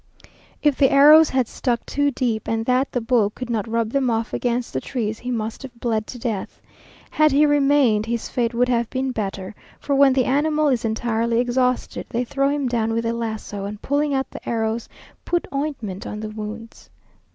If 0.63 0.77
the 0.77 0.89
arrows 0.89 1.29
had 1.29 1.47
stuck 1.47 1.85
too 1.85 2.09
deep, 2.09 2.47
and 2.47 2.65
that 2.65 2.91
the 2.91 3.01
bull 3.01 3.29
could 3.29 3.51
not 3.51 3.67
rub 3.67 3.91
them 3.91 4.09
off 4.09 4.33
against 4.33 4.73
the 4.73 4.81
trees, 4.81 5.19
he 5.19 5.29
must 5.29 5.61
have 5.61 5.79
bled 5.79 6.07
to 6.07 6.17
death. 6.17 6.59
Had 7.11 7.31
he 7.31 7.45
remained, 7.45 8.07
his 8.07 8.27
fate 8.27 8.55
would 8.55 8.67
have 8.67 8.89
been 8.89 9.11
better, 9.11 9.53
for 9.79 9.93
when 9.93 10.13
the 10.13 10.25
animal 10.25 10.69
is 10.69 10.83
entirely 10.83 11.39
exhausted 11.39 12.07
they 12.09 12.23
throw 12.23 12.49
him 12.49 12.67
down 12.67 12.93
with 12.93 13.05
a 13.05 13.13
laso, 13.13 13.65
and 13.65 13.83
pulling 13.83 14.11
out 14.11 14.31
the 14.31 14.49
arrows 14.49 14.89
put 15.23 15.47
ointment 15.53 16.07
on 16.07 16.19
the 16.19 16.29
wounds. 16.29 16.89